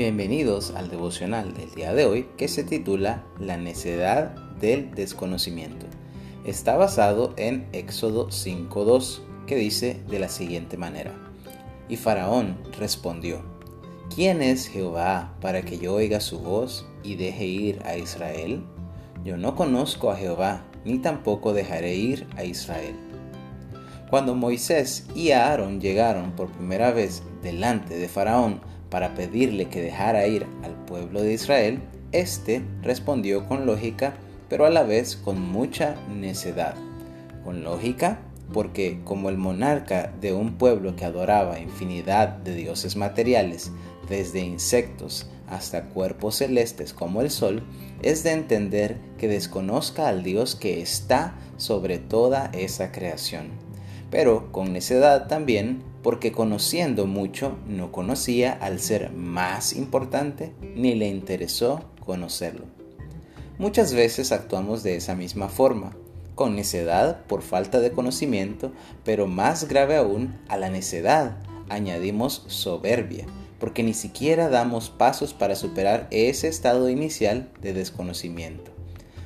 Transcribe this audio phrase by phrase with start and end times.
[0.00, 5.84] Bienvenidos al devocional del día de hoy que se titula La necedad del desconocimiento.
[6.42, 11.12] Está basado en Éxodo 5.2 que dice de la siguiente manera.
[11.86, 13.42] Y Faraón respondió,
[14.14, 18.64] ¿quién es Jehová para que yo oiga su voz y deje ir a Israel?
[19.22, 22.94] Yo no conozco a Jehová, ni tampoco dejaré ir a Israel.
[24.08, 30.26] Cuando Moisés y Aarón llegaron por primera vez delante de Faraón para pedirle que dejara
[30.26, 31.80] ir al pueblo de Israel,
[32.12, 34.14] éste respondió con lógica,
[34.48, 36.74] pero a la vez con mucha necedad.
[37.44, 38.18] Con lógica,
[38.52, 43.70] porque como el monarca de un pueblo que adoraba infinidad de dioses materiales,
[44.08, 47.62] desde insectos hasta cuerpos celestes como el sol,
[48.02, 53.48] es de entender que desconozca al Dios que está sobre toda esa creación.
[54.10, 61.08] Pero con necedad también porque conociendo mucho no conocía al ser más importante ni le
[61.08, 62.64] interesó conocerlo.
[63.58, 65.94] Muchas veces actuamos de esa misma forma,
[66.34, 68.72] con necedad por falta de conocimiento,
[69.04, 71.36] pero más grave aún, a la necedad
[71.68, 73.26] añadimos soberbia,
[73.58, 78.70] porque ni siquiera damos pasos para superar ese estado inicial de desconocimiento.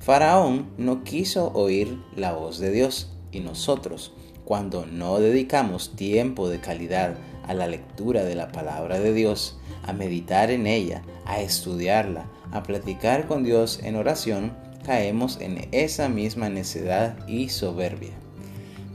[0.00, 4.12] Faraón no quiso oír la voz de Dios y nosotros,
[4.46, 7.16] cuando no dedicamos tiempo de calidad
[7.48, 12.62] a la lectura de la palabra de Dios, a meditar en ella, a estudiarla, a
[12.62, 14.52] platicar con Dios en oración,
[14.84, 18.12] caemos en esa misma necedad y soberbia.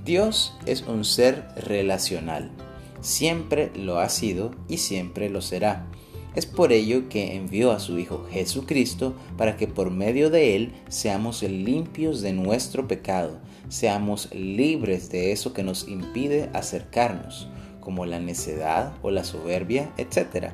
[0.05, 2.49] Dios es un ser relacional,
[3.02, 5.85] siempre lo ha sido y siempre lo será.
[6.33, 10.73] Es por ello que envió a su Hijo Jesucristo para que por medio de Él
[10.88, 17.49] seamos limpios de nuestro pecado, seamos libres de eso que nos impide acercarnos,
[17.81, 20.51] como la necedad o la soberbia, etc.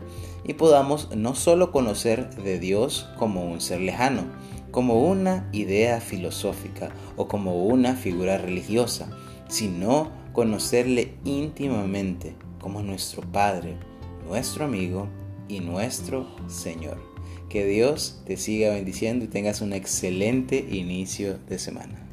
[0.48, 4.24] Y podamos no solo conocer de Dios como un ser lejano,
[4.72, 9.10] como una idea filosófica o como una figura religiosa,
[9.48, 13.76] sino conocerle íntimamente como nuestro Padre,
[14.28, 15.08] nuestro amigo
[15.48, 16.98] y nuestro Señor.
[17.50, 22.07] Que Dios te siga bendiciendo y tengas un excelente inicio de semana.